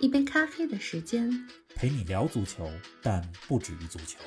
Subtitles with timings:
[0.00, 1.30] 一杯咖啡的时间，
[1.74, 2.68] 陪你聊足球，
[3.02, 4.18] 但不止于足球。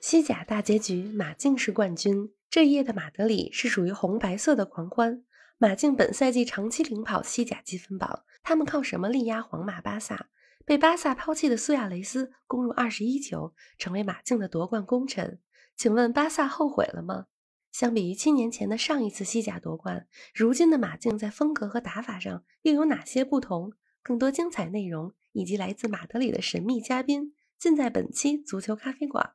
[0.00, 2.32] 西甲大结局，马竞是冠军。
[2.50, 5.24] 这一夜的马德里是属于红白色的狂欢。
[5.58, 10.28] 马竞本赛季长期领跑西甲积分榜，他们靠什么力压皇马、巴萨？
[10.64, 15.40] 被巴萨抛弃的苏亚雷斯攻入二十一球，成为马竞的夺冠功臣。
[15.76, 17.26] 请问巴萨后悔了吗？
[17.72, 23.72] 相比于七年前的上一次西甲夺冠，如今的马竞在风格和打法上又有哪些不同？
[24.02, 29.32] 更多精彩内容以及来自马德里的神秘嘉宾，尽在本期足球咖啡馆。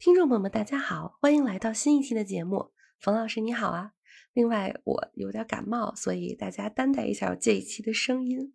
[0.00, 2.72] 听众朋友们，大家好，欢迎来到新一期的节目。
[2.98, 3.92] 冯老师你好啊！
[4.32, 8.52] 另外我有点感冒，所以大家担待一下这一期的声音。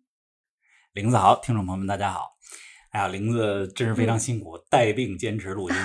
[0.92, 2.36] 玲子好，听众朋友们大家好。
[2.90, 5.76] 哎呀，玲子真是非常辛苦，带病坚持录音，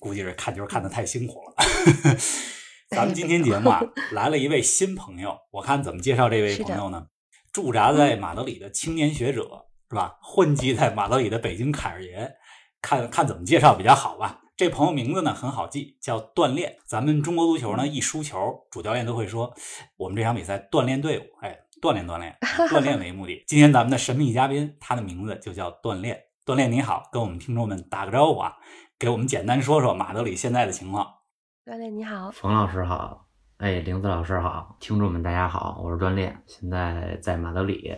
[0.00, 1.54] 估计是看球看的太辛苦了。
[2.90, 3.82] 咱们今天节目啊，
[4.12, 7.06] 来了一位新朋友，我看怎么介绍这位朋友呢？
[7.52, 10.18] 驻扎在马德里的青年学者是吧？
[10.22, 12.32] 混迹在马德里的北京凯尔爷。
[12.82, 14.40] 看看怎么介绍比较好吧。
[14.56, 16.76] 这朋友名字呢很好记，叫锻炼。
[16.84, 19.54] 咱们中国足球呢一输球，主教练都会说
[19.96, 22.36] 我们这场比赛锻炼队伍，哎，锻炼锻炼，
[22.68, 23.44] 锻炼为目的。
[23.46, 26.20] 今天咱们的神秘嘉宾，他的名字就叫锻炼。
[26.44, 28.52] 锻炼你好，跟我们听众们打个招呼啊，
[29.02, 31.04] 给我们简单说说马德里现在的情况。
[31.66, 37.92] 锻炼你好，冯老师好，哎，玲子老师好，听众们大家好，我是锻炼，现在在马德里。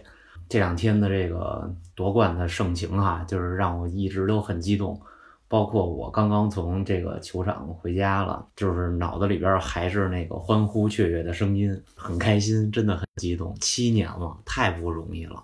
[0.49, 4.99] 这两天的这个夺冠的盛情哈，就是让我一直都很激动，
[5.47, 13.55] 包括我刚刚从这个球场回家了，就是脑子里边还是那个欢呼雀跃的声音，很开心，真的很激动。
[13.61, 15.43] 七年了，太不容易了。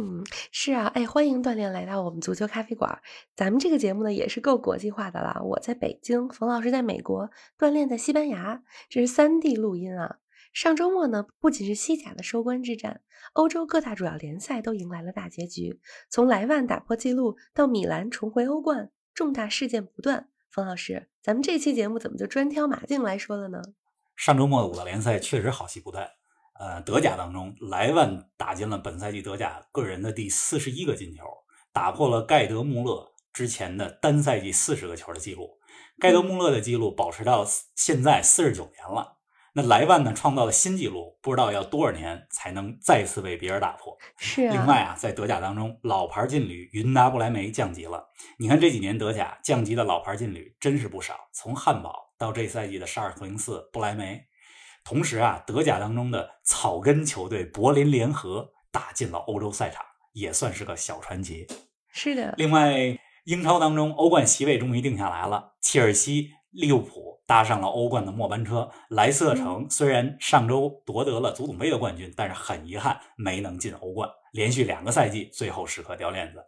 [0.00, 3.00] 嗯，是啊，哎，欢迎锻炼来到我们足球咖啡馆。
[3.34, 5.42] 咱们这个节目呢也是够国际化的了。
[5.42, 7.28] 我在北京，冯老师在美国，
[7.58, 10.18] 锻炼在西班牙，这是三地录音啊。
[10.52, 13.00] 上周末呢，不仅是西甲的收官之战，
[13.32, 15.80] 欧洲各大主要联赛都迎来了大结局。
[16.08, 20.28] 从莱万打破纪录到米兰重回欧冠，重大事件不断。
[20.48, 23.60] 冯老师，咱们这期节目怎么就专挑马竞来说了呢？
[24.14, 26.08] 上周末的五大联赛确实好戏不断。
[26.58, 31.22] 呃，德甲当中，莱万打进了本赛季德甲个人的第四十一个进球，
[31.72, 35.58] 打破了盖德穆勒之前的单赛季四十个球的记录。
[36.00, 39.18] 盖德穆勒的记录保持到现在四十九年了。
[39.54, 43.96] 那莱万呢，创造了新纪录，不知道要多少年才能再次被别人打破。
[44.16, 44.52] 是啊。
[44.52, 48.04] 另外啊，在德甲当中，老牌劲旅云达不莱梅降级了。
[48.38, 54.20] 你看这几年德甲降级的老牌劲旅真是不少，从汉堡到这赛季的沙尔克零四不莱梅。
[54.88, 59.84] 同时啊，德甲当中的草根球队柏林联合打进了欧洲赛场，
[60.14, 61.46] 也算是个小传奇。
[61.90, 62.34] 是的。
[62.38, 67.20] 另外，英超当中欧冠席位终于定下来了，切尔西、利物浦。
[67.26, 76.42] 搭上了欧冠的末班车，莱斯特城虽然上周夺得了足总杯的冠军，但是很遗憾没能进欧冠，连续两个赛季最后时刻掉链子。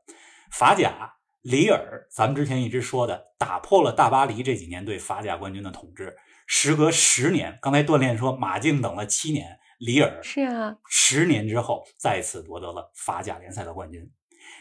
[0.50, 1.12] 法甲
[1.42, 6.16] 里尔，咱们之前一直说的，打破了大巴黎这几年对法甲冠军的统治，
[6.52, 14.10] 时隔十年，刚才锻炼说马竞等了七年，里尔是啊，十年之后再次夺得了法甲联赛的冠军。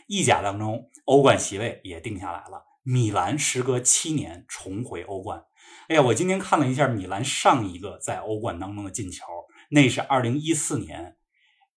[0.05, 5.43] 意甲当中，欧冠席位也定下来了，米兰时隔七年重回欧冠。
[5.87, 9.25] 哎呀，我今天看了一下米兰上一个在欧冠当中的进球，
[9.71, 11.17] 那是二零一四年，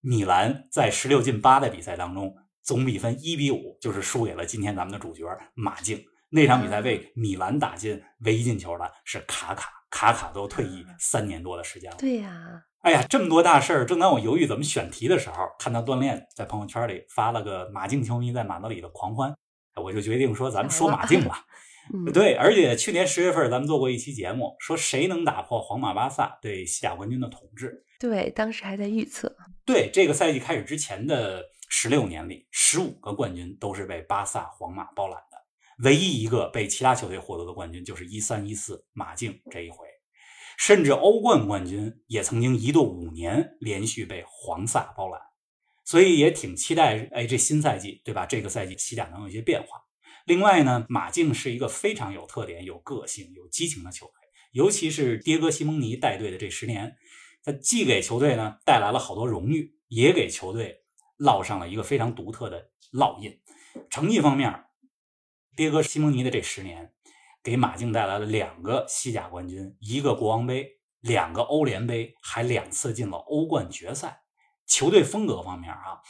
[0.03, 5.25] 米兰在十六进八的比赛当中，总比分一比五，就是输给了今天咱们的主角
[5.55, 6.05] 马竞。
[6.29, 11.97] 那场比赛为米兰打进唯一进球的是卡卡，卡卡都退役三年多的时间了。
[11.99, 19.33] 对呀，哎呀，这么多大事儿，正当我犹豫怎么选题的时候，看到锻炼在朋友圈里发了个马竞球迷在马德里的狂欢，
[19.77, 21.45] 我就决定说咱们说马竞吧。
[22.15, 27.85] 对，而且去年十月份咱们做过一期节目，说谁能打破皇马、巴萨对西甲冠军的统治？
[27.99, 29.37] 对，当时还在预测。
[29.67, 35.32] 对，这个赛季开始之前的十六年里，十五个冠军都是被巴萨、皇马包揽的，
[35.83, 39.87] 唯一一个被其他球队获得的冠军就是一三一四马竞这一回，
[40.57, 45.21] 甚至欧冠冠军也曾经一度五年连续被黄萨包揽，
[45.85, 48.27] 所以也挺期待，哎，这新赛季对吧？
[48.27, 49.83] 这个赛季西甲能有一些变化。
[50.25, 54.13] 另外呢，马竞是一个非常有特点、有个性、有激情的球队，
[54.53, 56.95] 尤其是迭戈·西蒙尼带队的这十年，
[57.43, 60.85] 他既给球队呢带来了好多荣誉，也给球队
[61.19, 63.37] 烙上了一个非常独特的烙印。
[63.91, 64.65] 成绩方面，
[65.55, 66.93] 迭戈·西蒙尼的这十年
[67.43, 74.23] 给马竞带来了两个西甲冠军，一个国王杯，两个欧联杯，还两次进了欧冠决赛。
[74.67, 76.01] 球队风格方面啊，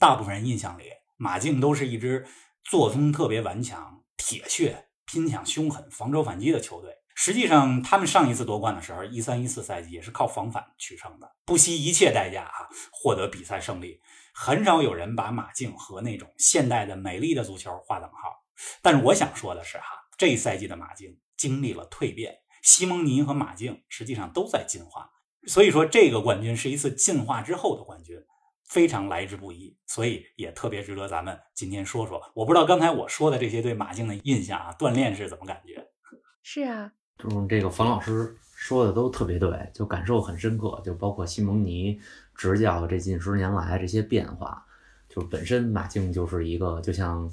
[0.00, 0.84] 大部分人印象里，
[1.16, 2.26] 马竞都是一支
[2.64, 6.92] 作风特别顽强、铁血、拼抢凶狠、防守反击的球队。
[7.14, 14.00] 实际上，他们上一次夺冠的时候，一三一四赛季也是靠防反取胜的，不惜一切代价啊获得比赛胜利。
[14.34, 18.47] 很少有人把马竞和那种现代的美丽的足球划等号。
[18.82, 19.84] 但是我想说的是哈，
[20.16, 25.10] 这一赛季的马竞经历了蜕变，西蒙尼和马竞实际上都在进化。
[25.46, 28.20] 所以说，这个冠军是一次进化之后的冠军，
[28.64, 32.20] 非常来之不易，所以也特别值得咱们今天说说。
[32.34, 35.88] 我不知道刚才我说的这些对马竞的印象啊，锻炼是怎么感觉？
[36.42, 36.92] 是啊。
[37.18, 41.98] 就是这个冯老师说的都特别对，就感受很深刻，就包括西蒙尼
[42.34, 44.64] 执教这近十年来这些变化，
[45.08, 47.28] 就本身马竞就是一个，就像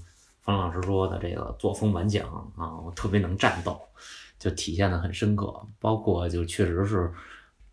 [0.46, 2.26] 方老师说的，这个作风顽强
[2.56, 3.82] 啊，我特别能战斗，
[4.40, 5.54] 就体现的很深刻。
[5.80, 7.12] 包括就确实是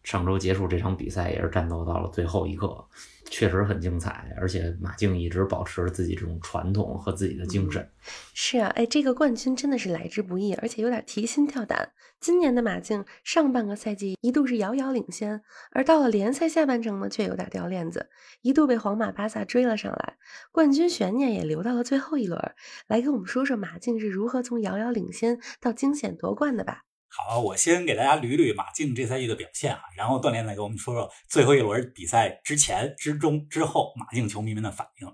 [0.03, 2.85] 上周结束这场比赛也是战斗到了最后一刻。
[3.31, 7.89] 确实很精彩，而且马竞一直保持自己这种传统和自己的精神。
[8.35, 11.93] 是啊，哎，这个冠军真的是来之不易，而且有点提心吊胆。
[12.23, 15.43] 今年的马竞上半个赛季一度是遥遥领先，
[15.73, 18.11] 而到了联赛下半程呢，却有点掉链子，
[18.43, 20.19] 一度被皇马、巴萨追了上来，
[20.53, 22.41] 冠军悬念也留到了最后一轮。
[22.87, 26.83] 来跟我们说说马竞是如何从遥遥领先到惊险夺冠的吧。
[27.09, 35.13] 好，我先给大家捋捋马竞这赛季的表现啊，然后锻炼再给我们说说最后一轮比赛之前、之中、之后马竞球迷们的反应。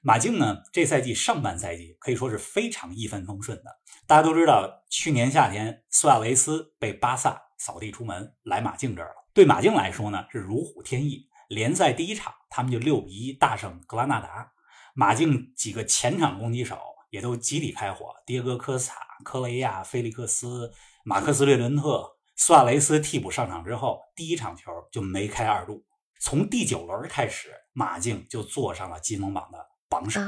[0.00, 3.64] 马竞呢，这赛季上半赛季可以说是非常一帆风顺的。
[4.08, 9.14] 大家都知道，去年夏天苏亚雷斯被巴萨扫地出门，来马竞这儿了。
[9.34, 11.28] 对马竞来说呢，是如虎添翼。
[11.50, 14.50] 联赛第一场，他们就六比一大胜格拉纳达。
[14.94, 16.78] 马竞几个前场攻击手
[17.10, 18.96] 也都集体开火，迭戈·科斯塔、
[19.26, 20.72] 科雷亚、菲利克斯。
[21.04, 25.84] 马克斯·略伦特、苏亚雷斯替补上场之后，第一场球就梅开二度。
[26.18, 30.20] 从第九轮开始，马竞就坐上了积分榜的榜首。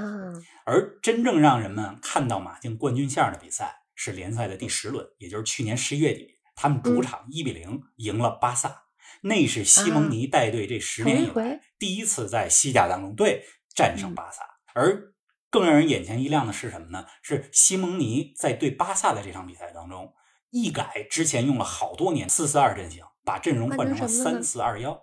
[0.64, 8.84] 而真正让人们看到马竞冠军相的比赛是联赛的第十轮，也就是去年十一月底，他们主场一比零赢了巴萨。
[9.22, 14.42] 那是西蒙尼带队这十年以来第一次在西甲当中对战胜巴萨。
[14.72, 15.12] 而
[15.50, 17.06] 更让人眼前一亮的是什么呢？
[17.22, 20.14] 是西蒙尼在对巴萨的这场比赛当中。
[20.52, 25.00] 一改之前用了好多年四四二阵型，把阵容换成了三四二幺，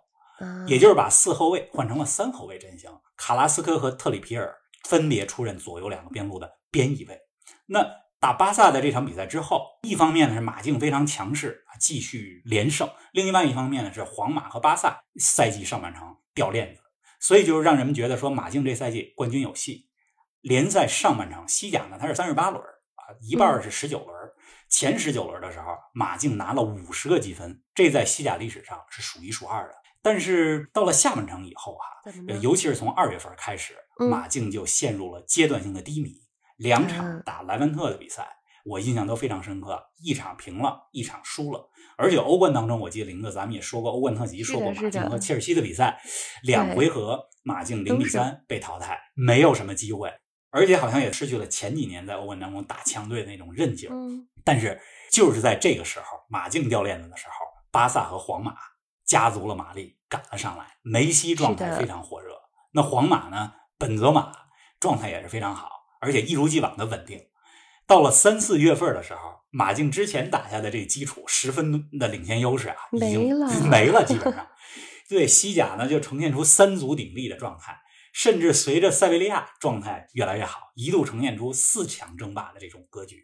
[0.68, 2.92] 也就是把四后卫换成了三后卫阵型。
[3.18, 4.56] 卡拉斯科和特里皮尔
[4.88, 7.20] 分别出任左右两个边路的边翼位。
[7.66, 7.86] 那
[8.20, 16.82] 打巴萨的这场比赛之后，一方面呢是马竞非常强势继续连胜；另外一方面呢是皇马和巴萨赛季上半场掉链子，
[17.20, 19.88] 所以就是让人们觉得说马竞这赛季冠军有戏。
[20.42, 24.16] 联赛上半场西甲呢，它是三十八轮啊，一半是十九轮。
[24.70, 29.76] 前十九轮的时候，马竞拿了五十个积分，这在西甲历史上是数一数二的。
[30.08, 33.76] 但是到了下半场以后哈，尤其是从二月份开始，
[34.10, 36.14] 马竞就陷入了阶段性的低迷。
[36.56, 38.26] 两场打莱万特的比赛，
[38.64, 41.70] 我印象都非常深刻，一场平了，一场输了。
[41.98, 46.02] 而且欧冠当中，我记得林哥咱们也说过欧冠特辑，说过马竞和切尔西的比赛，
[46.42, 50.10] 两回合马竞零比三被淘汰，没有什么机会。
[50.52, 53.94] 而且好像也失去了前几年在欧冠当中打强队的那种韧劲儿。
[53.94, 54.80] 嗯，但是
[55.12, 57.34] 就是在这个时候，马竞掉链子的时候，
[57.72, 58.56] 巴萨和皇马
[59.06, 60.78] 加足了马力赶了上来。
[60.82, 62.34] 梅西状态非常火热，
[62.72, 63.54] 那皇马呢？
[63.78, 64.32] 本泽马
[64.80, 65.70] 状态也是非常好，
[66.02, 67.28] 而且一如既往的稳定。
[67.86, 74.48] 到了三四月份的时候，马竞之前打下的这基础十分的领先优势啊，已经没了， 基本上。
[75.10, 77.80] 对西甲呢，就呈现出三足鼎立的状态。
[78.14, 83.24] 甚至随着塞维利亚状态越来越好，一度呈现出四强争霸的这种格局。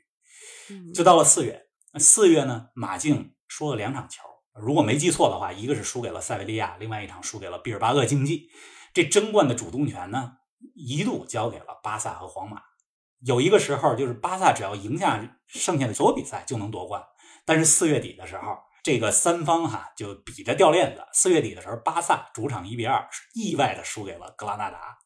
[0.94, 4.22] 就到了四月，四月呢，马竞输了两场球，
[4.60, 8.50] 如果没记错的话，一个是输给了塞维利亚，另外一场输给了毕尔巴鄂竞技。
[8.94, 10.34] 这争冠的主动权呢，
[10.76, 12.62] 一度交给了巴萨和皇马。
[13.26, 17.04] 有一个时候，就是巴萨只要赢下剩下的所有比赛就能夺冠。
[17.46, 21.04] 但是四月底的时候，这个三方哈就比着掉链子。
[21.14, 24.98] 四月底的时候，巴萨主场一比二意外的输给了格拉纳达。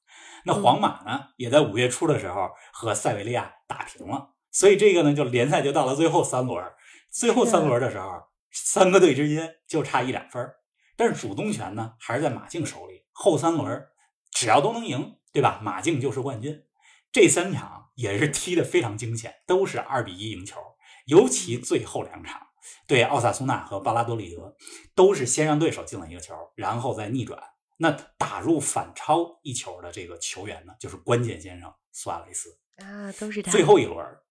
[0.45, 4.33] 那皇马呢，也在五月初的时候和塞维利亚打平了。
[4.51, 6.65] 所以这个呢，就联赛就到了最后三轮。
[7.11, 8.09] 最后三轮的时候，
[8.51, 10.49] 三个队之间就差一两分。
[10.95, 13.05] 但是主动权呢，还是在马竞手里。
[13.11, 13.87] 后三轮
[14.31, 15.59] 只要都能赢，对吧？
[15.61, 16.63] 马竞就是冠军。
[17.11, 20.59] 这三场也是踢得非常惊险，都是二比一赢球。
[21.05, 22.41] 尤其最后两场。
[22.85, 24.55] 对奥萨苏纳和巴拉多利德，
[24.93, 27.41] 都是先让对手进了一个球，然后再逆转。
[27.77, 32.59] 那打入反超一球的这个球员呢，就是关键先生苏亚雷斯。
[32.77, 34.21] 啊，都是他最后一轮儿，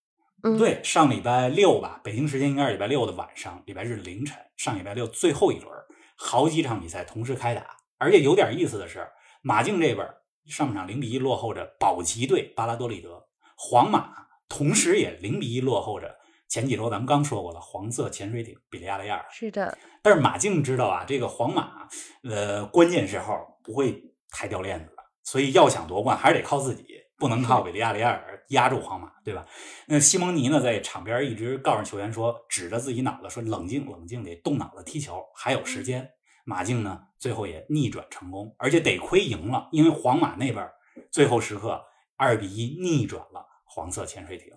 [0.46, 0.58] 嗯。
[0.58, 5.86] 对，上礼拜六吧，北京时间应该是礼拜六的晚上，礼拜日凌晨，上礼拜六最后一轮儿，
[6.16, 9.06] 好几场比赛同时开打，而且有点意思的是，
[9.42, 13.26] 马竞这边儿上半场零比一落后着保级队巴拉多利德，
[13.56, 14.12] 皇马
[14.48, 16.16] 同时也零比一落后着
[16.48, 19.26] 前几周咱们刚说过的黄色潜水艇比利亚雷亚尔。
[19.30, 21.88] 是的，但是马竞知道啊，这个皇马，
[22.22, 24.00] 呃，关键时候不会
[24.30, 26.84] 太掉链子的，所以要想夺冠还是得靠自己，
[27.18, 29.46] 不能靠韦利亚雷亚尔压住皇马，对吧？
[29.86, 36.10] 那西蒙尼呢，在场边一直告诉球员说，指着自己脑子说冷静冷静，得动脑子踢球，还有时间。
[36.44, 40.70] 马竞呢，最后也逆转成功，而且得亏赢了，因为皇马那边
[41.10, 41.82] 最后时刻
[42.16, 44.52] 二比一逆转了黄色潜水艇。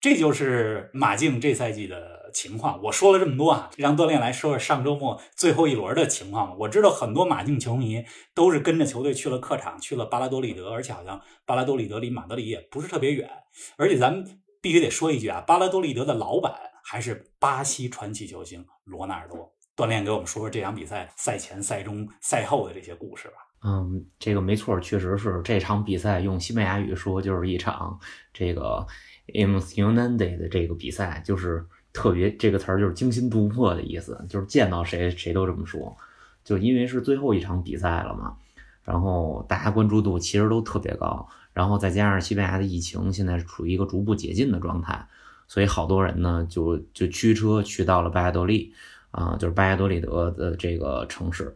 [0.00, 2.82] 这就是马竞这赛季的情况。
[2.84, 6.56] 我说了这么多啊，让锻炼来说说上周末最后一轮的情况吧。
[6.60, 8.02] 我知道很多马竞球迷
[8.34, 13.28] 都是跟着球队去了客场，去了巴拉多利德，而且好像巴拉多利德离马德里也不是特别远。
[13.76, 19.52] 而且咱们必须得说一句啊，巴拉多利德的老板还是巴西传奇球星罗纳尔多。
[19.76, 23.34] 锻炼给我们说说这场比赛赛前、赛中、赛后的这些故事吧。
[23.62, 27.98] 嗯，这个没错，确实是这场比赛用西班牙语说就是一场
[28.32, 28.86] 这个
[29.34, 35.96] emocionante 的这个比赛，就是特别这个词儿就是惊心动魄的意思，就是见到谁谁都这么说。
[36.44, 38.36] 就因为是最后一场比赛了嘛，
[38.84, 45.06] 然后大家关注度其实都特别高，然后再加上西班牙的疫情现在是处于一个逐步解禁的状态，
[45.48, 48.72] 所以好多人呢就就驱车去到了巴亚多利
[49.10, 51.54] 啊、就是巴亚多利德的这个城市。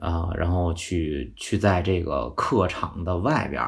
[0.00, 3.60] 啊、然后去去在这个客场的外边，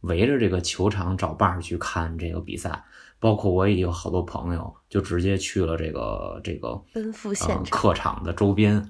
[0.00, 2.84] 围着这个球场找伴儿去看这个比赛。
[3.24, 8.86] 包括我也有好多朋友就直接去了这个这个奔赴呃现场客场的周边。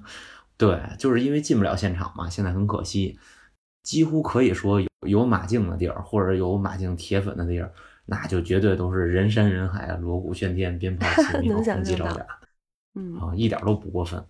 [0.57, 3.17] 对，就是因为进不了现场嘛，现在很可惜，
[3.81, 7.71] 几乎可以说有有马竞的地儿，或者有马竞铁粉的地儿，
[8.05, 12.27] 那就绝对都是人山人海啊，锣鼓喧天，鞭炮齐鸣， 红旗招展。
[12.95, 14.21] 嗯啊，一点都不过分。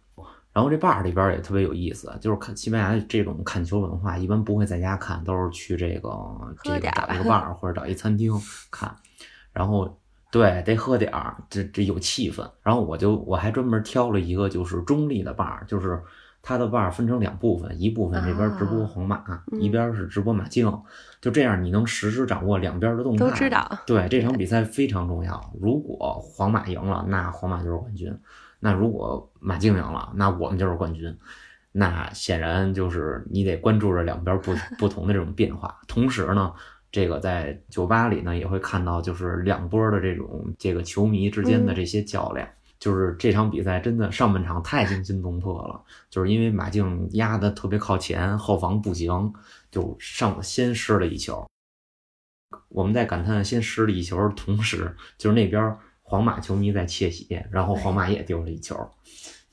[0.53, 6.11] 然后这 bar 里边也特别有意思，就是看西班牙这种看球文化，一般不会在家看，都是去这个
[6.63, 8.31] 这个找一个 bar 或者找一餐厅
[8.69, 8.95] 看。
[9.55, 9.97] 然后
[10.31, 12.47] 对，得喝点儿，这这有气氛。
[12.61, 16.01] 然后我就我还专门挑了一个就是中立的 bar，就是
[16.41, 20.71] 他的 bar 分成两部分，一部分这边直播啊皇马，嗯一边是直播马竞，
[21.21, 23.25] 就这样你能实时掌握两边的动态。
[23.25, 25.53] 都知道对这场比赛非常重要。
[25.61, 28.11] 如果皇马赢了，那皇马就是冠军；
[28.59, 31.17] 那如果马竞赢了，那我们就是冠军。
[31.77, 35.77] 那显然就是你得关注着两边不 不同的这种变化。
[35.87, 36.53] 同时呢，
[36.95, 42.47] 这个在酒吧里呢也会看到，就是两波的这种这个球迷之间的这些较量。
[42.79, 49.33] 就是这场比赛真的上半场太惊心动魄了，就是因为马竞压的特别靠前，后防不行，
[49.69, 51.45] 就上先失了一球。
[52.69, 58.73] 我们在感叹先失了一球，同时就是那边皇马球迷在窃喜，然后皇马也丢了一球，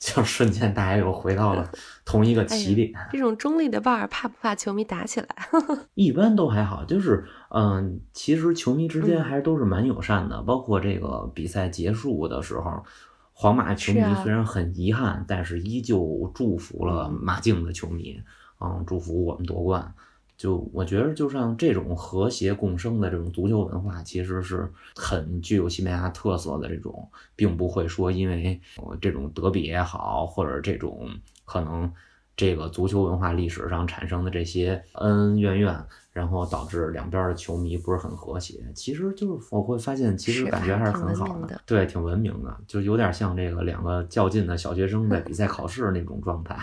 [0.05, 1.71] 就瞬间大家又回到了
[2.03, 2.91] 同一个起点。
[3.09, 5.27] 这种中立的伴儿怕不怕球迷打起来？
[5.95, 12.83] 一般都还好，就是嗯，其实球迷之间嗯还是都是蛮友善的，包括这个比赛结束的时候，
[13.31, 18.21] 皇马球迷虽然很遗憾，但是依旧祝福了嗯马竞的球迷，
[18.59, 19.93] 嗯，祝福我们夺冠。
[20.35, 31.07] 就我觉得，就像这种和谐共生的这种足球文化，其实是很具有西班牙特色的这种，并不会说因为呃这种德比也好，或者这种
[31.45, 31.89] 可能
[32.35, 38.59] 这个足球文化历史上产生的这些恩恩怨怨，然后导致两边的球迷不是很和谐。
[38.75, 46.55] 其实就是我会发现，其实感觉还是很好的对，挺文明的，就有点像这个两个较劲的小学生在比赛考试那种状态，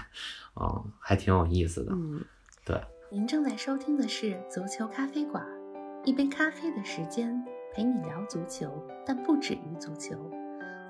[0.55, 1.93] 啊、还挺有意思的。
[1.93, 2.21] 嗯，
[2.65, 2.77] 对。
[3.13, 5.45] 您正在收听的是足球咖啡馆，
[6.05, 8.71] 一杯咖啡的时间陪你聊足球，
[9.05, 10.15] 但不止于足球。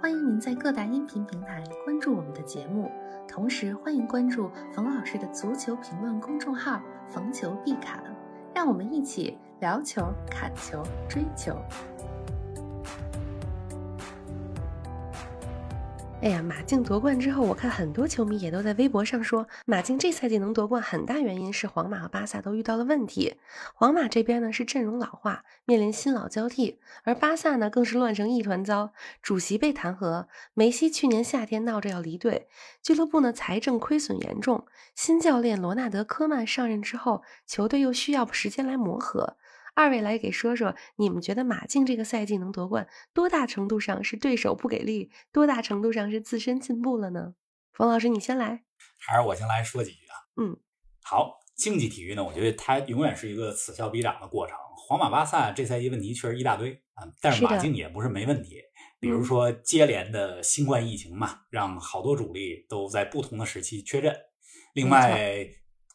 [0.02, 2.90] 欢迎您在各大音频平台关注我们的节目，
[3.26, 8.04] 同时欢迎关注冯老师的足球评论公众号“冯球必侃”，
[8.54, 11.56] 让我们一起聊球、砍球、追球。
[16.22, 23.36] 哎呀，马竞夺冠之后，我看很多球迷也都在微博上说，马竞这赛季能夺冠，很大原因是皇马和巴萨都遇到了问题。
[23.72, 32.48] 皇马这边呢是阵容老化，面临新老交替，而巴萨呢更是乱成一团糟，主席被弹劾，梅西去年夏天闹着要离队，
[32.82, 39.38] 俱乐部呢财政亏损严重，新教练罗纳德·科曼上任之后，球队又需要时间来磨合。
[39.74, 47.34] 二位来给说说，你们觉得马竞这个赛季能夺冠，多大程度上是对手不给力，多大程度上是自身进步了呢？
[47.72, 48.64] 冯老师，你先来。
[48.98, 50.14] 还是我先来说几句啊。
[50.36, 50.56] 嗯，
[51.02, 54.56] 好，竞技体育呢，我觉得它永远是一个此消彼长的过程。
[54.76, 58.60] 皇马、巴萨这赛季问题确实一大堆啊，但是马竞也不是没问题。
[58.98, 64.14] 比如说接连的新冠疫情嘛，让好多主力都在不同的时期缺阵。
[64.74, 65.48] 另外，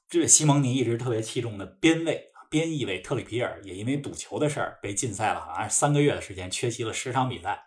[0.10, 7.66] 这西蒙尼一直特别器重的边卫边翼卫特里皮尔，也因为赌球的事儿被禁赛了，好像是三个月的时间，缺席了十场比赛。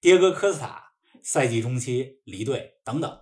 [0.00, 3.20] 迭戈科斯塔赛季中期离队等等。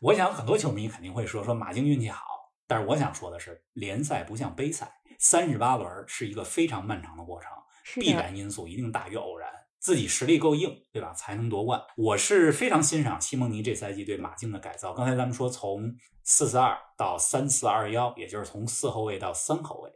[0.00, 2.22] 我想很多球迷肯定会说说马竞运气好，
[2.66, 7.50] 但是我想说的是，联赛不像杯赛，三十八轮是一个非常漫长的过程，
[7.94, 9.48] 必然因素一定大于偶然。
[9.80, 11.14] 自己实力够硬，对吧？
[11.14, 11.80] 才能夺冠。
[11.96, 14.92] 我是非常欣赏西蒙尼这赛季对马竞的改造。
[14.92, 19.90] 刚才咱们说从四四二到三四二幺，也就是从四后卫到三后卫。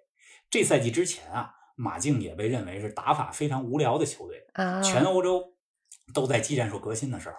[0.52, 5.42] 这赛季之前啊，马竞也被认为是打法非常无聊的球队，啊，全欧洲
[6.12, 7.36] 都在技战术革新的时候，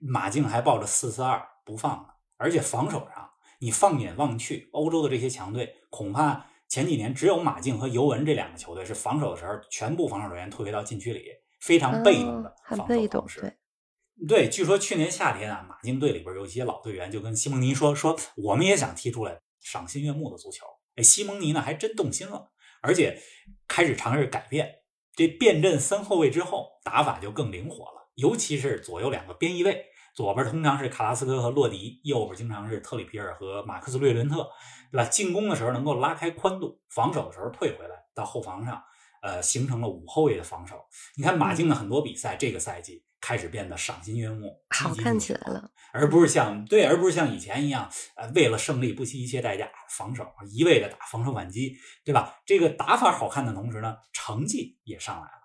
[0.00, 2.08] 马竞还抱着四四二不放呢。
[2.36, 11.24] 而且防守上，你放眼望去，欧洲的这些强队，恐怕前几年只有马竞和尤文这两个球队是防守的时候，全部防守人员退回到禁区里。
[11.60, 13.40] 非常被动的防守方式。
[13.40, 20.66] 对对，据说去年夏天啊，马竞队里边有一些老队员就跟西蒙尼说说，我们也想踢出来赏心悦目的足球。
[20.96, 23.20] 哎，西蒙尼呢还真动心了，而且
[23.68, 24.76] 开始尝试改变。
[25.14, 34.48] 这变阵三后卫之后，打法就更灵活了，尤其是左右两个边翼位，左边通常是卡拉斯科和洛迪，右边经常是特里皮尔和马克斯略伦特，
[34.90, 35.04] 对吧？
[35.04, 38.82] 进攻的时候能够拉开宽度，防守的时候退回来到后防上。
[39.22, 40.84] 呃，形成了五后卫的防守。
[41.16, 52.42] 你看马竞的很多比赛，这个赛季开始变得赏心悦目，好看起来了，而不是像对，而不是像以前一样，呃，为了胜利不惜一切代价防守，一味的打防守反击，对吧？
[52.44, 55.40] 这个打法好看的同时呢，成绩也上来了。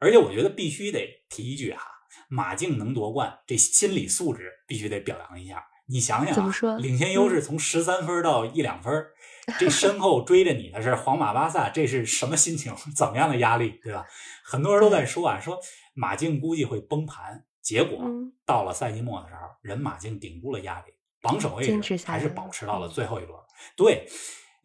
[0.00, 1.82] 而且我觉得必须得提一句哈，
[2.30, 5.62] 马竞能夺冠，这心理素质必须得表扬一下。
[5.90, 9.04] 你想想、啊，怎么说领先优势从十三分到一两分，
[9.58, 12.74] 这身后追着你的是皇马、巴萨，这是什么心情？
[12.94, 14.04] 怎么样的压力，对吧？
[14.44, 15.58] 很多人都在说啊，说
[15.94, 17.44] 马竞估计会崩盘。
[17.60, 23.38] 结果嗯到了赛季末的时候，人马竞顶住了压力，榜首位置还是保持到了嗯最后一轮。
[23.76, 24.10] 对，哎，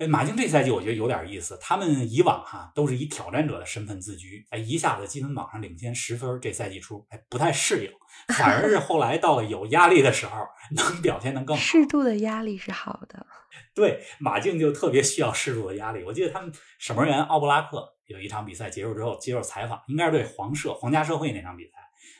[0.08, 7.92] 马竞这赛季我觉得有点意思，他们以往哈都是以挑战者的身份自居，哎，一下子积分榜上领先十分，这赛季初哎不太适应，
[8.36, 11.62] 反而是后来到了有压力的时候，能表现得更好。
[11.62, 13.26] 适度的压力是好的。
[13.76, 16.04] 对，马竞就特别需要适度的压力。
[16.04, 21.72] 我记得他们守门员奥布拉克有一场比赛结束之后接受采访，应该是对皇社皇家社会那场比赛，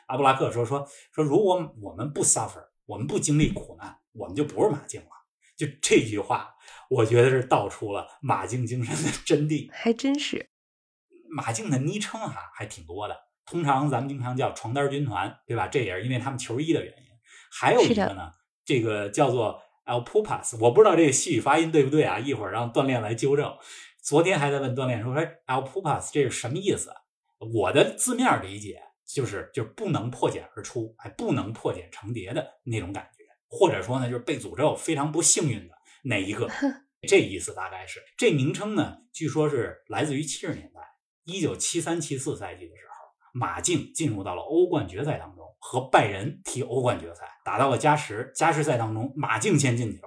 [0.08, 5.08] 阿布拉克说说说，如果我们不 suffer，我们不经历苦难，我们就不是马竞了。
[5.56, 6.56] 就这句话，
[6.90, 9.70] 我觉得是道出了马竞精神的真谛。
[9.72, 10.50] 还真是，
[11.30, 15.68] 马竞的昵称哈、还挺多的，通常咱们经常叫床单军团，对吧？
[15.68, 17.04] 这也是因为他们球衣的原因。
[17.52, 18.32] 还有一个呢，
[18.66, 22.18] 这个叫做 El Pupas，我不知道这个西语发音对不对啊？
[22.18, 23.56] 一会儿让锻炼来纠正。
[24.02, 26.92] 昨天还在问锻炼说，哎，El Pupas 这是什么意思？
[27.54, 33.13] 我的字面理解就是就是不能破茧而出，还不能破茧成蝶的那种感觉，
[33.56, 36.50] 或者说呢，就是被诅咒非常不幸运的那一个，
[37.08, 38.02] 这意思大概是。
[38.18, 40.82] 这名称呢，据说是来自于七十年代，
[41.24, 50.02] 一九七三七四赛季的时候，马竞进入到了欧冠决赛当中，和拜仁踢欧冠决赛，打到了加时，加时赛当中，马竞先进球，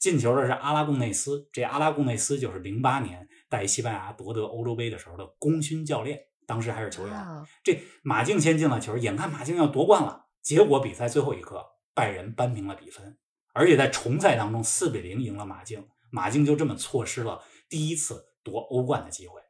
[0.00, 7.16] 进球的是阿拉贡内斯，这阿拉贡内斯就是零八年带西班牙夺得欧洲杯的时候的功勋教练，当时还是球员。
[7.62, 13.18] 这马竞先进了球，眼看马竞要夺冠了，结果比赛最后一刻，拜仁扳平了比分，
[13.52, 19.40] 而且在重赛当中四比零赢了马竞，马竞就这么错失了第一次夺欧冠的机会。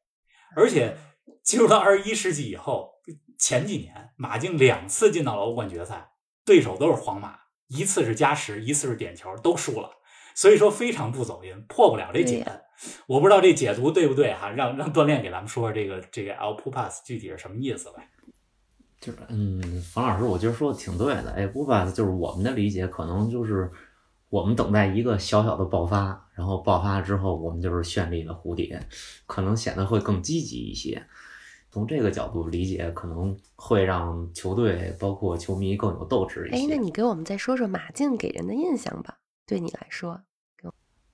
[0.56, 0.96] 而且
[1.42, 2.90] 进入到二十一世纪以后，
[3.38, 6.12] 前几年马竞两次进到了欧冠决赛，
[6.44, 9.90] 对手都是皇马，一次是加时，一次是点球，都输了。
[10.34, 12.62] 所以说非常不走运，破不了这对呀茧。
[13.06, 18.08] 我不知道这解读对不对哈、让让锻炼给咱们说说这个这个 L Pupas 具体是什么意思呗？
[19.02, 21.32] 就是嗯，冯老师，我觉得说的挺对的。
[21.32, 23.68] 哎，不吧，就是我们的理解，可能就是
[24.28, 28.80] 我们等待一个小小的爆发，然后爆发之后，我们就是绚丽的蝴蝶，
[29.26, 31.04] 可能显得会更积极一些。
[31.72, 36.66] 从这个角度理解，可能会让球队包括球迷更有斗志一哎，些。
[36.68, 39.18] 那你给我们再说说马竞给人的印象吧？
[39.44, 40.20] 对你来说，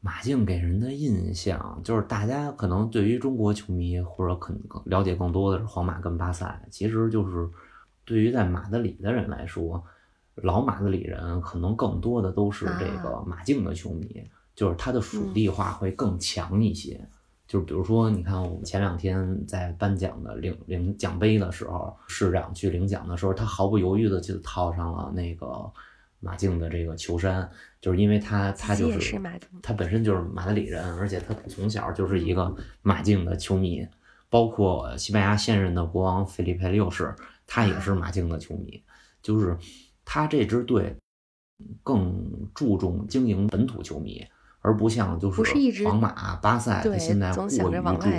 [0.01, 7.49] 马竞给人的印象就是，大家可能对于中国球迷或者可能了解更多的是皇马跟巴萨，其实就是
[8.09, 9.85] 对于在马德里的人来说，
[10.37, 16.99] 老马德里人可能更多的都是这个啊马竞的球迷，就是他的属地化会更强一些。
[17.47, 25.71] 就是比如说，你看我们前两天在颁奖的领领奖杯的时候，市长去领奖的时候，他毫不犹豫的就套上了那个
[26.21, 27.47] 马竞的这个球衫，
[27.81, 33.87] 就是因为他他就是马他本身就是马德里人，而且他从小就是一个马竞的球迷，
[34.31, 37.15] 包括西班牙现任的国王费利佩六世，
[37.49, 38.81] 他也是马竞的球迷，
[39.21, 39.59] 就是
[40.05, 40.97] 他这支队
[41.83, 44.25] 更注重经营本土球迷。
[44.61, 47.49] 而不像就是皇马、巴萨，他现在过于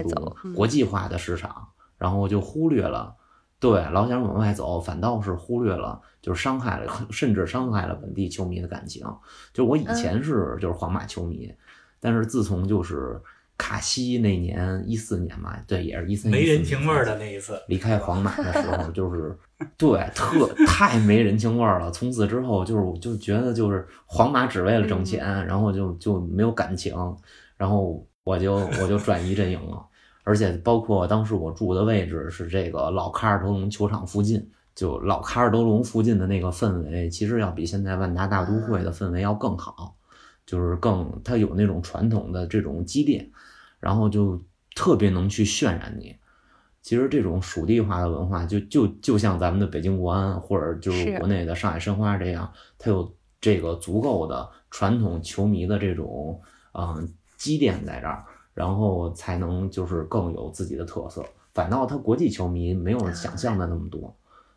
[0.01, 3.13] 注重国际化的市场，然后就忽略了，
[3.59, 9.05] 对，老想往外走，反倒是忽略了，就是伤害了， 甚至伤害了本地球迷的感情。
[9.53, 11.53] 就我以嗯前是就是皇马球迷，
[11.99, 13.21] 但是自从就是
[13.59, 19.37] 卡西那年一四年嘛，对，也是一三没人情味儿的那一次，离开皇马的时候，就是
[19.77, 21.91] 对特太没人情味儿了。
[21.93, 26.95] 从此之后，就是我就觉得就是皇马只为了挣钱，然后就就没有感情，
[27.57, 29.85] 然后我就 我就转移阵营了。
[30.23, 39.95] 而且包括当时我住的位置是这个老卡尔德隆球场附近，就老卡尔德隆附近的那个氛围，其实要比现在万达大都会的氛围要更好，
[40.45, 43.29] 就是更它有那种传统的这种积淀，
[43.79, 44.41] 然后就
[44.75, 46.15] 特别能去渲染你。
[46.81, 56.41] 其实这种属地化的文化就，就就像咱们的北京国安或者就是是国内的上海申花这样，它有这个足够的传统球迷的这种
[56.73, 61.23] 嗯积淀在这儿，然后才能就是更有自己的特色。
[61.53, 64.15] 反倒它国际球迷没有想象的那么多，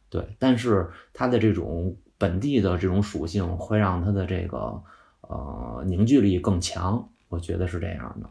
[0.08, 4.80] 对，但是它的这种本地的这种属性会让它的这个
[5.22, 8.30] 呃凝聚力更强，我觉得是这样的。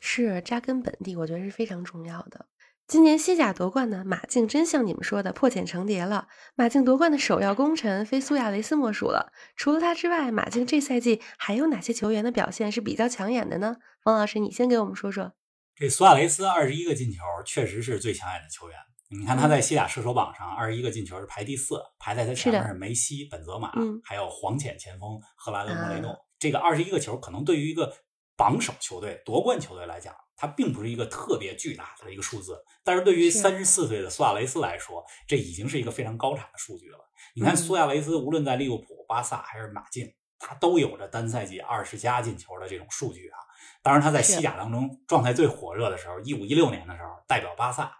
[0.00, 2.46] 是扎根本地，我觉得是非常重要的。
[2.86, 6.26] 今年西甲夺冠呢，马竞真像你们说的破茧成蝶了。
[6.54, 9.30] 马竞夺冠的首要功臣非苏亚雷斯莫属了。
[9.56, 13.76] 除了他之外，马竞这赛季还有哪些球员的表现是比较抢眼的呢？
[14.02, 15.34] 方老师，你先给我们说说。
[15.76, 18.78] 这苏亚雷斯二十一个进球，确实是最抢眼的球员。
[19.10, 26.10] 你看他在西甲射手榜上，二十一个进球是排第四，排在他前面是梅西、本泽马，嗯还有黄潜前锋赫拉德莫雷诺。
[26.12, 27.92] 啊这个二十一个球，可能对于一个
[28.38, 36.98] 榜首球队、夺冠球队来讲，它并不是一个特别巨大的一个数字，但是对于是三十四岁的苏亚雷斯来说，这已经是一个非常高产的数据了。
[37.34, 43.38] 你看嗯苏亚雷斯，无论在利物浦、巴萨还是马竞，他都有着单赛季二十加进球的这种数据啊。
[43.82, 47.92] 当然，他在西甲当中状态最火热的时候，一五一六年的时候，代表巴萨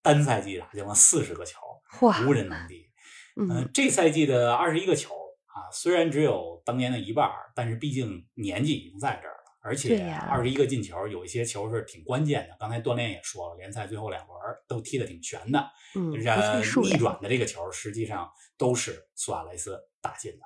[0.00, 1.60] 单赛季打进了四十个球，
[2.00, 2.90] 哇，无人能敌。
[3.36, 5.14] 嗯、嗯，这赛季的二十一个球
[5.46, 12.56] 啊，虽然只有当年的一半儿，但是毕竟年纪已经在这儿了，而且二十一个进球，有一些球是挺关键的。
[12.58, 15.64] 刚才锻炼也说了，联赛最后两轮都踢得挺全的。
[15.94, 20.38] 逆转的这个球实际上都是苏亚雷斯打进的。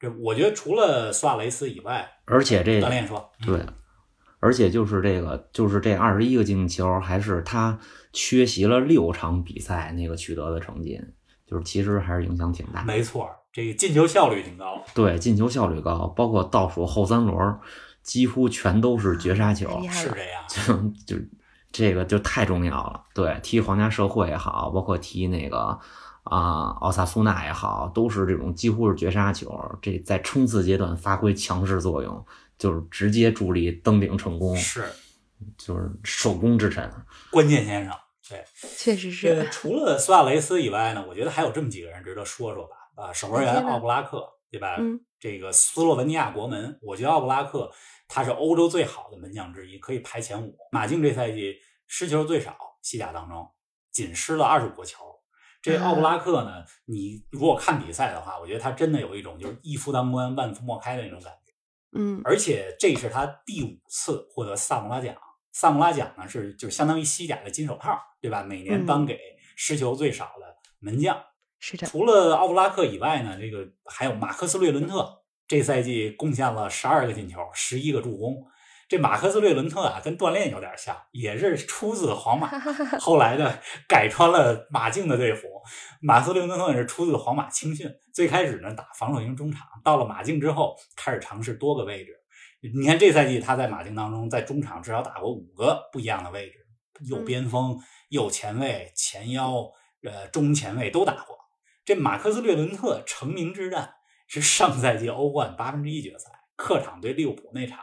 [0.00, 3.66] 这我觉得除了苏亚雷斯以外，而且这锻炼说，嗯对，
[4.40, 7.78] 而且就是这个，就是这二十一个进球，还是他
[8.12, 11.00] 缺席了六场比赛那个取得的成绩，
[11.46, 12.82] 就是其实还是影响挺大。
[12.82, 14.82] 没错儿，这个进球效率挺高。
[14.94, 17.58] 对，进球效率高，包括倒数后三轮，
[18.02, 21.24] 几乎全都是绝杀球是这样， 就就
[21.70, 23.02] 这个就太重要了。
[23.14, 25.78] 对，踢皇家社会也好，包括踢那个
[26.24, 32.24] 啊、奥萨苏纳也好，都是这种几乎是绝杀球，这在冲刺阶段发挥强势作用，
[32.58, 34.84] 就是直接助力登顶成功，是
[35.56, 36.90] 就是首功之臣。
[37.30, 37.94] 关键先生。
[38.28, 38.44] 对，
[38.78, 39.48] 确实这是。
[39.50, 42.76] 除了苏亚雷斯以外呢，我觉得还有这么几个人值得说说吧。
[42.94, 44.76] 啊，守门员奥布拉克，对吧？
[44.78, 47.70] 嗯，这个斯洛文尼亚国门，我觉得奥布拉克
[48.14, 50.54] 他是欧洲最好的门将之一，可以排前五。
[50.70, 53.50] 马竞这赛季失球最少，西甲当中
[53.90, 55.02] 仅失了二十五个球。
[55.62, 61.52] 这奥布拉克呢，你如果看比赛的话，我觉得他真的有一种就是一夫当关，万夫莫开的那种感觉。
[61.98, 65.16] 嗯，而且这是他第五次获得萨姆拉奖。
[65.52, 68.42] 萨姆拉奖呢是就相当于西甲的金手套，对吧？
[68.42, 69.18] 每年嗯颁给
[69.56, 71.18] 失球最少的门将。
[71.60, 75.21] 是的，除了奥布拉克以外呢，这个还有马克斯·略伦特，
[75.52, 78.42] 这赛季贡献了十二个进球，十一个助攻。
[78.88, 82.48] 这马克斯·略伦特啊，跟锻炼有点像，也是出自皇马，
[82.98, 83.52] 后来呢
[83.86, 85.46] 改穿了马竞的队服。
[86.00, 92.12] 马克斯·略伦特是出自皇马青训，最开始呢打防守型中场，到了马竞之后开始尝试多个位置。
[92.74, 96.66] 你看这赛季他在马竞当中，在中场至少打过五个不一样的位置，
[97.10, 99.70] 右边锋、右前卫、前腰、
[100.02, 101.36] 呃中前卫都打过。
[101.84, 103.92] 这马克斯·略伦特成名之战
[104.40, 107.80] 是上赛季欧冠八分之一决赛客场对利物浦那场，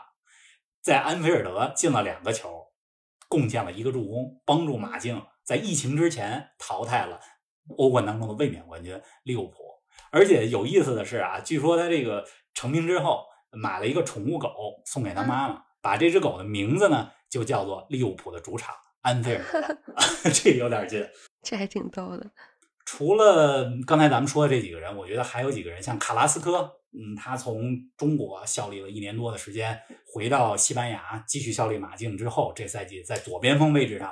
[0.82, 2.70] 在安菲尔德进了两个球，
[3.28, 7.20] 贡献了一个助攻，帮助马竞在疫情之前淘汰了
[7.78, 9.58] 欧冠当中的卫冕冠军利物浦。
[10.12, 14.50] 而且有意思的是啊，据说他这个成名之后买了一个宠物狗
[14.86, 19.78] 送给他妈妈，把这只狗的名字呢就叫做利物浦的主场安菲尔德
[20.34, 21.08] 这有点劲。
[21.44, 22.32] 这还挺逗的。
[22.92, 26.58] 除了刚才咱们说的这几个人，我觉得还有几个人，像卡拉斯科，
[26.92, 29.80] 嗯，他从中国效力了一年多的时间，
[30.12, 34.12] 回到西班牙继续效力马竞之后，这赛季在左边锋位置上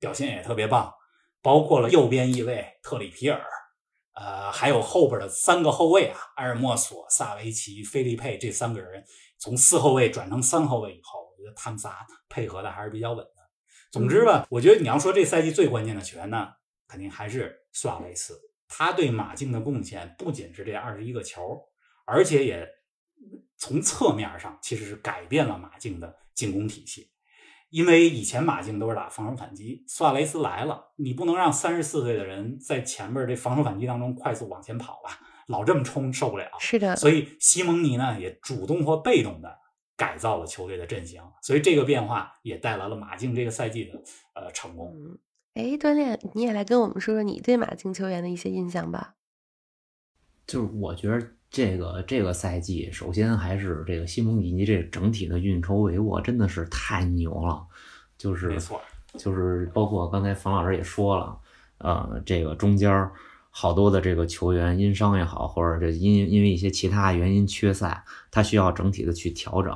[0.00, 0.92] 表现也特别棒，
[1.40, 3.40] 包括了右边翼位特里皮尔，
[4.16, 9.04] 呃，还有后边的三个后卫啊，埃尔莫索、萨维奇、菲利佩这三个人
[9.38, 13.32] 从四后卫转成三后卫以后，我觉得他们仨配合的还是比较稳的。
[13.92, 16.48] 总之吧，我觉得你要说这赛季最关键的球员呢，
[16.88, 18.38] 肯定还是苏亚雷斯。
[18.68, 21.62] 他对马竞的贡献不仅是这二十一个球，
[22.04, 22.68] 而且也
[23.56, 27.12] 从侧面上其实是改变了马竞的进攻体系。
[27.70, 35.18] 因为以前马竞都是打防守反击，苏亚雷斯来了，你不能让三十四岁的人在前面这防守反击当中快速往前跑吧，
[35.48, 36.48] 老这么冲受不了。
[36.60, 39.58] 是的，所以西蒙尼呢也主动或被动的
[39.96, 44.00] 改造了球队的阵型，所以这个变化也带来了马竞这个赛季的
[44.34, 44.94] 呃成功。
[44.94, 45.18] 嗯，
[45.56, 49.14] 哎，锻炼，你也来跟我们说说你对马竞球员的一些印象吧。
[50.46, 57.66] 就是我觉得这个这个赛季，首先还是这个西蒙尼这整体的运筹帷幄真的是太牛了，
[58.18, 58.78] 就是没错，
[59.16, 61.40] 就是包括刚才冯老师也说了，
[61.78, 63.12] 呃，这个中间儿
[63.48, 69.74] 好多的这个球员因伤也好，或者这因因为一些其他原因缺赛，他需要整体的去调整。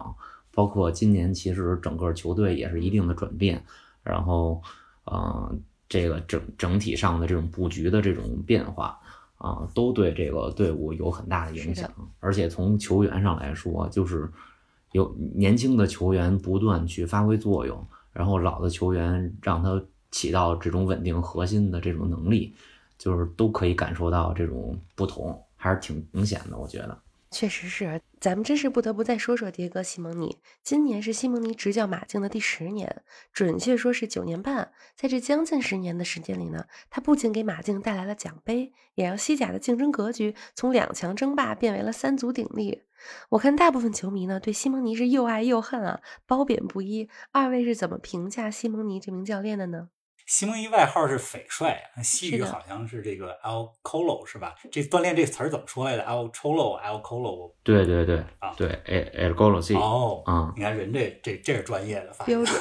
[0.53, 3.65] 包括今年其实整个球队也是一定的转变，
[4.03, 4.61] 然后
[5.05, 5.57] 呃，
[5.91, 8.97] 这个整整体上的这种布局的这种变化
[9.39, 11.91] 啊，都对这个队伍有很大的影响。
[12.21, 14.31] 而且从球员上来说，就是
[14.93, 22.55] 有年轻的球员不断去发挥作用，然后老的球员让他起到这种稳定核心的这种能力，
[22.97, 26.97] 就是都可以感受到这种不同，还是挺明显的，我觉得。
[27.31, 30.39] 确实是，咱们真是不得不再说说迭戈·西蒙尼。
[30.65, 34.73] 今年是西蒙尼执教马竞的第十年，准确说是九年半。
[34.97, 42.83] 在这将近十年的时间里呢，他不仅给马竞带来了奖杯，也让西甲的竞争格局从两强争霸变为了三足鼎立。
[43.31, 47.09] 我看大部分球迷呢对西蒙尼是又爱又恨啊，褒贬不一。
[47.31, 49.89] 二位是怎么评价西蒙尼这名教练的呢？
[50.31, 54.55] 西蒙尼外号是匪帅，西语好像是这个 El Colo 是吧？
[54.71, 57.53] 这锻炼这词儿怎么说来的？El Cholo，El Colo。
[57.65, 59.77] 对对对啊，对，El Colo。
[59.77, 62.57] 哦，啊，你看人这这这是专业的发标准。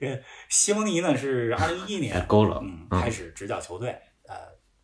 [0.48, 3.90] 西蒙尼呢是二零一一年 嗯开始执教球队，
[4.26, 4.34] 呃，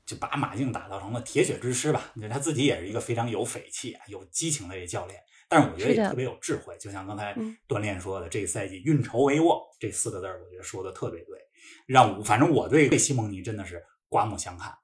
[0.05, 2.13] 就把马竞打造成了铁血之师吧。
[2.31, 5.19] 他自己也是一个非常有匪气、有激情的一教练。
[5.49, 7.35] 但是我觉得也特别有智慧，就像刚才
[7.67, 11.39] 锻炼说的，这个赛季运筹帷幄这四个字儿，我觉得说的特别对。
[11.87, 14.77] 让我反正我对西蒙尼真的是刮目相看。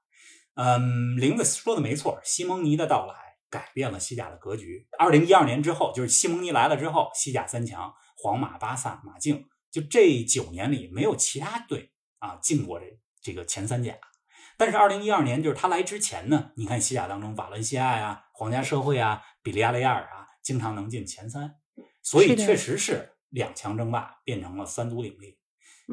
[0.55, 3.15] 嗯，林子说的没错，西蒙尼的到来
[3.49, 4.87] 改变了西甲的格局。
[4.97, 13.95] 二零一二年之后，就是西蒙尼来了之后，西甲三强皇马、巴萨、马竞，就这九年里没有其他队啊进过这这个前三甲。
[14.57, 20.25] 但是二零一二年就是他来之前呢，你看西甲当中，瓦伦西亚呀、皇家社会啊、比利亚雷亚尔啊。
[20.45, 21.55] 经常能进前三，
[22.03, 25.39] 所以确实是两强争霸变成了三足鼎立。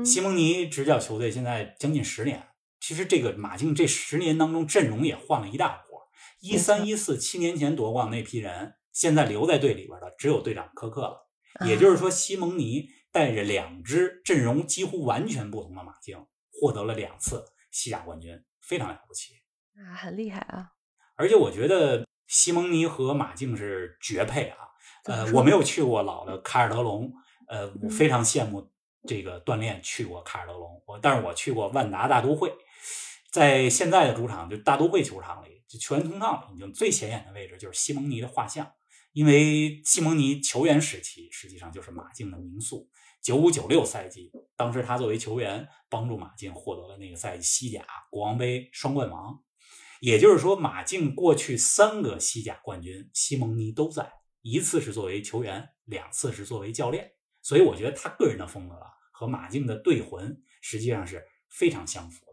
[0.04, 2.48] 西蒙尼执教球队现在将近十年，
[2.80, 6.08] 其实这个马竞这十年当中阵容也换了一大波。
[6.40, 11.28] 一三一四七年前夺冠那批人，现在留在队里边的只有队长科克了。
[11.66, 19.34] 也就是说，西蒙尼带着两支阵容几乎完全不同的马竞，获得了两次西甲冠军，非常了不起
[19.76, 20.72] 啊，很厉害啊！
[21.16, 22.06] 而且我觉得。
[22.28, 24.56] 西蒙尼和马竞是绝配啊！
[25.04, 27.12] 呃，我没有去过老的卡尔德隆，
[27.46, 28.70] 呃，我非常羡慕
[29.06, 30.82] 这个锻炼去过卡尔德隆。
[30.86, 32.52] 我但是我去过万达大都会，
[33.30, 38.70] 在现在的主场就大都会球场里，就球员通道里，已经最显眼的位置就是西蒙尼的画像。
[39.12, 42.88] 因为西蒙尼球员时期实际上就是马竞的名宿，
[43.22, 49.42] 九五九六赛季，当时他作为球员帮助马竞获得了那个赛季西甲、国王杯双冠王。
[50.00, 54.10] 也就是说，马竞过去三个西甲冠军，西蒙尼都在，
[54.40, 57.12] 一次是作为球员，两次是作为教练。
[57.42, 58.76] 所以我觉得他个人的风格
[59.10, 62.32] 和马竞的队魂实际上是非常相符的。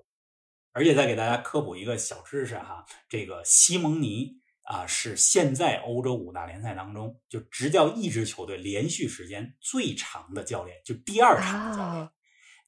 [0.71, 12.09] 而且再给大家科普一个小知识哈，这个西蒙尼啊是现在欧洲五大联赛当中就执教一支球队连续时间最长的教练，就第二长的教练。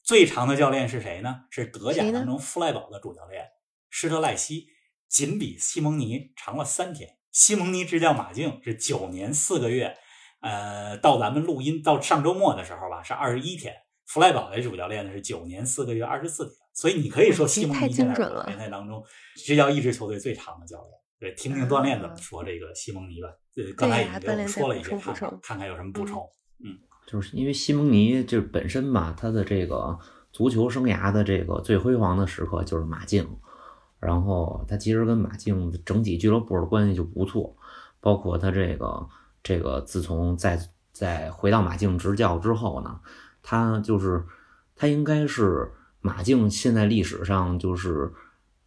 [0.04, 1.46] 最长的教练是谁呢？
[1.52, 3.46] 是德甲当中弗赖堡的主教练
[3.90, 4.68] 施特赖希。
[5.08, 7.18] 仅比西蒙尼长了三天。
[7.32, 9.98] 西蒙尼执教马竞是九年四个月，
[10.42, 13.74] 呃，到咱们录音到上周末的时候吧，是二十一天。
[14.06, 16.56] 弗赖堡的主教练呢是九年四个月二十四天。
[16.74, 19.04] 所以你可以说西蒙尼在联赛当中
[19.36, 20.90] 执教一支球队最长的教练。
[21.20, 23.28] 对，听听锻炼怎么说这个西蒙尼吧。
[23.56, 26.22] 呃，刚才已经给我们说了一些，看看看看有什么补充。
[26.64, 29.98] 嗯，就是因为西蒙尼就是本身吧，他的这个
[30.32, 33.28] 足球生涯的这个最辉煌的时刻就是马竞。
[34.00, 37.56] 然后他其实跟马竞整体俱乐部的关系就不错，
[38.00, 39.08] 包括他这个
[39.44, 40.60] 这个自从在
[40.92, 43.00] 在回到马竞执教之后呢，
[43.42, 44.24] 他就是
[44.76, 48.12] 他应该是马竞现在历史上就是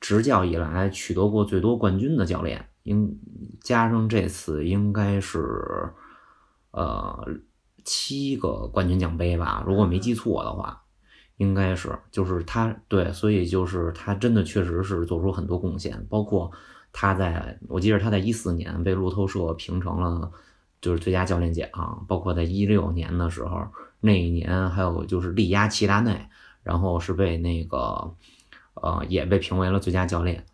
[0.01, 3.19] 执教以来取得过最多冠军的教练，应
[3.61, 5.93] 加上这次应该是
[6.71, 7.27] 呃
[7.85, 10.81] 七个冠军奖杯吧，如果没记错的话。
[11.39, 16.49] 应该是，就是他对，所以就是他真的确实是做出很多贡献，包括
[16.93, 20.31] 他在我记得他在一四年被路透社评成了
[20.85, 21.67] 就是最佳教练奖，
[22.07, 23.67] 包括在一六年的时候，
[24.01, 26.29] 那一年还有就是力压齐达内，
[26.63, 28.13] 然后是被那个
[28.75, 30.45] 呃也被评为了最佳教练，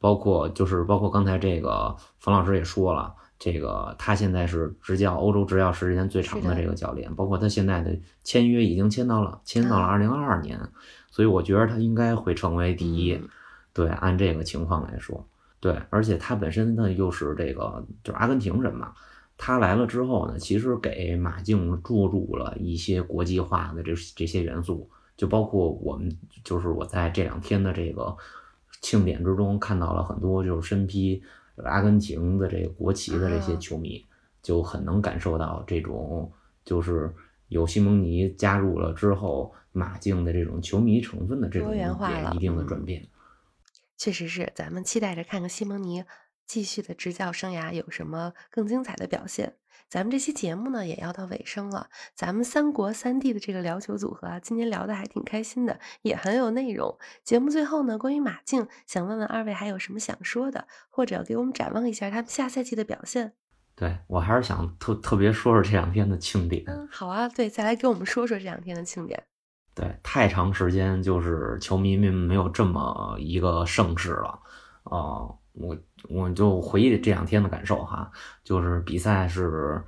[0.00, 3.14] 包括就是包括刚才这个冯老师也说了。
[3.38, 10.58] 这个他现在是执教欧洲执教时间最长的这个教练，包括他现在的签约已经签到了，签到了二零二二年，
[11.08, 13.16] 所以我觉得他应该会成为第一。
[13.72, 15.24] 对，按这个情况来说，
[15.60, 18.92] 对，而且他本身呢又是这个就是阿根廷人嘛，
[19.38, 28.14] 他来了之后呢，其实给马竞注入了一些国际化的这这些元素，就包括我们就是我在这两天的这个
[28.82, 31.22] 庆典之中看到了很多就是身披。
[31.64, 34.06] 阿根廷的这个国旗的这些球迷
[34.40, 36.30] 就很能感受到这种，
[36.64, 37.12] 就是
[37.48, 41.74] 有西蒙尼加入了之后，马竞的这种球迷成分的这种
[42.32, 43.04] 一定的转变。
[43.96, 46.04] 确实是，咱们期待着看看西蒙尼
[46.48, 49.54] 继续的执教生涯有什么更精彩的表现。
[49.88, 56.98] 咱们这期节目呢也要到尾声了，咱们三国三地的这个聊球组合啊，今天聊的还挺开心的，也很有内容。
[57.24, 63.32] 节目最后呢，关于马竞，想问问二位还有什么想说的，或者给我们展望一下他们下赛季的表现？
[63.74, 66.64] 对我还是想特特别说说这两天的庆典。
[66.66, 69.22] 嗯，好啊，对，再来给我们说说这两天的庆典。
[69.74, 74.40] 对，太长时间就是球迷们没有这么一个盛世了，
[74.84, 75.28] 啊。
[75.60, 75.76] 我
[76.08, 78.10] 我就回忆这两天的感受哈，
[78.44, 79.82] 就是比赛是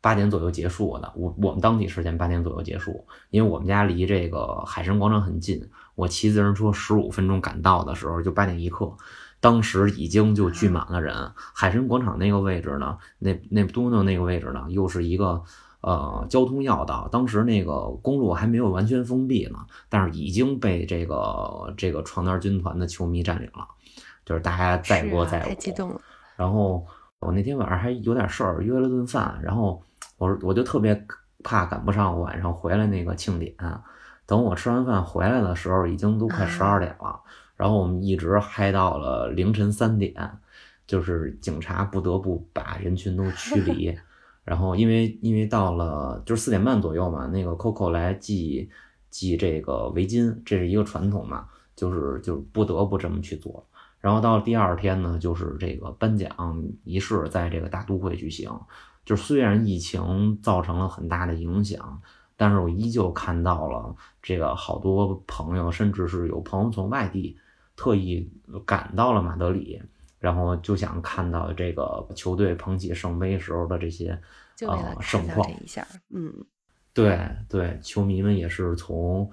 [0.00, 8.96] 八点左右结束的，我我们当地时间八点左右结束，因为我们家离这个海神广场很近，我骑自行车十五分钟赶到的时候就八点一刻，
[9.38, 11.32] 当时已经就聚满了人。
[11.36, 15.42] 海神广场那个位置呢，那那多诺那个位置呢，又是一个
[15.82, 23.68] 呃交通要道，当时那个公路还没有完全封闭呢，但是已经被这个这个床单军团的球迷占领了。
[24.24, 26.00] 就是大家载过载太激动了。
[26.36, 26.86] 然后
[27.18, 29.38] 我那天晚上还有点事儿，约了顿饭。
[29.42, 29.82] 然后
[30.18, 31.06] 我我就特别
[31.42, 33.54] 怕赶不上晚上回来那个庆典。
[34.26, 37.20] 等我吃完饭回来的时候，已经都快十二点了。
[37.56, 40.14] 然后我们一直嗨到了凌晨三点，
[40.86, 43.96] 就是警察不得不把人群都驱离。
[44.44, 48.68] 然后因为因为到了就是四点半左右嘛，那个 Coco 来系
[49.10, 53.64] 系这个围巾，这是一个传统嘛，就是就是不得不这么去做。
[54.02, 58.50] 然后到第二天呢，就是这个颁奖仪式在这个大都会举行。
[59.04, 62.02] 就虽然疫情造成了很大的影响，
[62.36, 67.38] 但是我依旧看到了这个好多朋友，甚至是有朋友从外地
[67.76, 68.28] 特意
[68.66, 69.80] 赶到了马德里，
[70.18, 74.20] 然后就想看到这个球队捧起圣杯时候的这些
[74.66, 75.48] 呃盛况。
[75.62, 76.44] 一下，嗯，
[76.92, 79.30] 对对，球迷们也是从。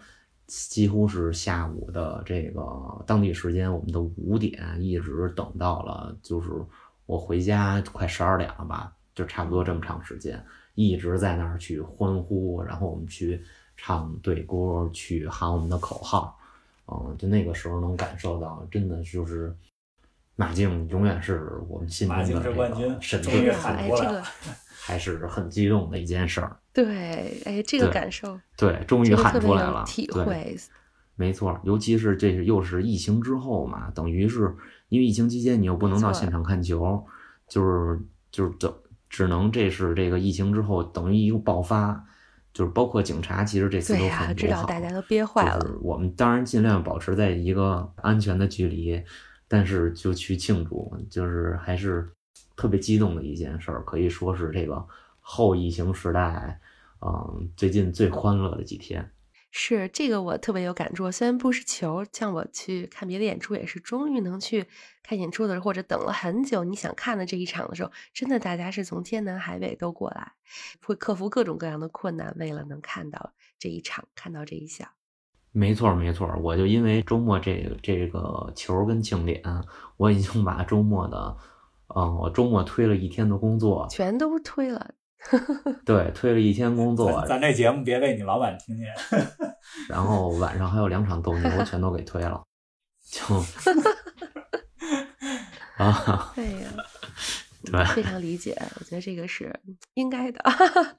[0.49, 2.61] 几乎是下午的这个
[3.05, 6.49] 当地时间，我们的五点一直等到了，就是
[7.05, 13.39] 我回家快十二点了吧，就差不多这么长时间，一直在那儿去欢呼，然后我们去
[13.77, 16.35] 唱队歌，去喊我们的口号，
[16.87, 19.55] 嗯，就那个时候能感受到，真的就是
[20.35, 24.23] 马竞永远是我们心中的这个神队，哎，这个。
[24.81, 26.57] 还是很激动的一件事儿。
[26.83, 30.55] 对，哎，这个感受，对，终于喊出来了，体会。
[31.15, 34.55] 没错，尤其是这是又是疫情之后嘛，等于是
[34.87, 37.05] 因为疫情期间你又不能到现场看球，
[37.47, 37.99] 就是
[38.31, 38.73] 就是等
[39.09, 42.05] 只能这是这个疫情之后等于一个爆发，
[42.53, 45.77] 就是包括警察其实这次都很知道大家都憋坏了。
[45.81, 49.01] 我们当然尽量保持在一个安全的距离，
[49.47, 52.07] 但是就去庆祝，就是还是。
[52.55, 54.85] 特别激动的一件事儿，可以说是这个
[55.21, 56.59] 后疫情时代，
[57.01, 59.11] 嗯，最近最欢乐的几天。
[59.51, 61.11] 是这个，我特别有感触。
[61.11, 64.67] 虽然不是球，像我去看别的演出，也是终于能去
[65.01, 70.33] 看演出的时候，或者等了很久你想看的这一场的时候，真的大家是从天南海北都过来，
[70.85, 74.93] 会克服各种各样的困难，为了能看到这一场，看到这一下。
[75.51, 79.41] 没错，没错，我就因为周末这个这个球跟庆典，
[79.97, 81.37] 我已经把周末的。
[81.95, 84.93] 嗯，我周末推了一天的工作，全都推了。
[85.85, 87.25] 对，推了一天工作。
[87.27, 88.87] 咱这节目别被你老板听见。
[89.89, 92.41] 然后晚上还有两场斗牛，全都给推了。
[93.11, 93.23] 就
[95.77, 96.69] 啊，对呀，
[97.65, 99.59] 对非常理解，我觉得这个是
[99.93, 100.39] 应该的。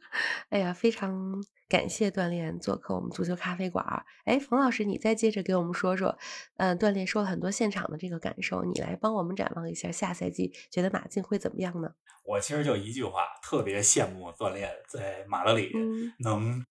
[0.51, 4.05] 哎呀，非常感谢锻炼做客我们足球咖啡馆儿。
[4.25, 6.19] 哎，冯老师，你再接着给我们说说，
[6.59, 11.89] 嗯、锻炼说了很多现场的这个感受，你来帮我们展望一下下赛季，觉得马竞会怎么样呢？
[12.25, 16.65] 我其实就一句话，特别羡慕锻炼在马德里嗯能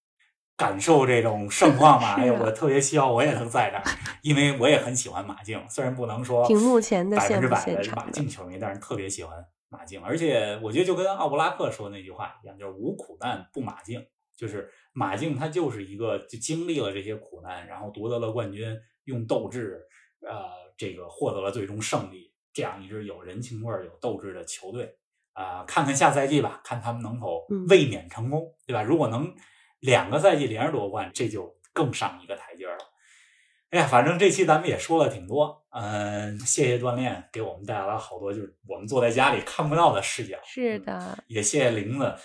[0.55, 2.13] 感受这种盛况吧。
[2.21, 10.01] 哎呀，我特别希望我也能在那儿，因为我也很喜欢马竞，虽然不能说屏幕前的百分之百的马现场的竞球迷，但是特别喜欢马竞。
[10.03, 14.05] 而且我觉得就跟奥布拉克说的那句话一样，就是无苦难不马竞，
[14.35, 19.81] 就是马竞他就是一个就经历了这些苦难，然后夺得了冠军，用斗志
[20.21, 24.95] 呃这个获得了最终胜利，这样一支有人情味儿、有斗志的球队。
[25.33, 28.83] 啊、看看下赛季吧，看他们能否嗯卫冕成功，对吧？
[28.83, 29.33] 如果能
[29.79, 32.48] 两个赛季连着夺冠，这就更上一个台。
[33.71, 40.37] 哎呀，反正这期咱们也说了挺多，嗯、谢谢锻炼给我们带来了好多就是我们坐在家里看不到的视角。
[40.37, 42.15] 嗯是的，也谢谢玲子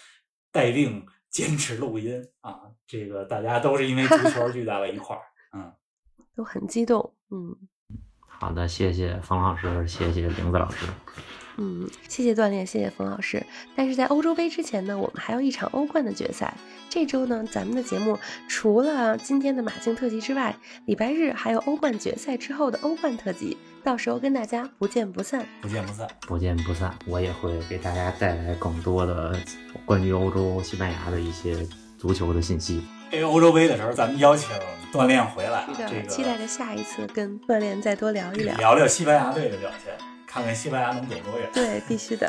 [0.50, 5.22] 带病坚持录音啊，这个大家都是因为足球聚在了一块儿。
[5.52, 5.72] 嗯，
[6.34, 7.54] 都很激动，嗯。
[8.26, 10.86] 好的，谢谢冯老师，谢谢玲子老师。
[11.56, 13.44] 嗯，谢谢锻炼，谢谢冯老师。
[13.76, 16.54] 但是在欧洲杯之前呢，我们还有一场欧冠的决赛。
[16.90, 25.44] 这周呢，咱们的节目除了今天的马竞特辑之外，礼拜日还有欧冠决赛之后的欧冠特辑，到时候跟大家不见不散。
[25.60, 26.08] 不见不散。
[26.20, 29.36] 不见不散，我也会给大家带来更多的
[29.84, 31.66] 关于欧洲、西班牙的一些
[31.98, 32.82] 足球的信息。
[33.10, 34.48] 因为欧洲杯的时候，咱们邀请
[34.92, 38.56] 锻炼回来啊，这个期待着下一次跟锻炼再多聊一聊。
[38.56, 39.92] 聊聊西班牙队的表现，
[40.34, 41.48] 看看西班牙能走多远。
[41.54, 42.28] 对，必须的。